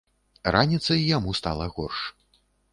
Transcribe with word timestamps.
Раніцай 0.55 1.05
яму 1.17 1.37
стала 1.43 1.71
горш. 1.79 1.99